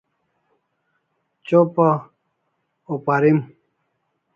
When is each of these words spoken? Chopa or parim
Chopa 1.45 1.89
or 2.91 2.97
parim 3.05 3.37